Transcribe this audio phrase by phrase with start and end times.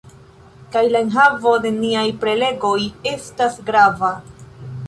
[0.75, 2.75] Kaj la enhavo de niaj prelegoj
[3.15, 4.15] estas grava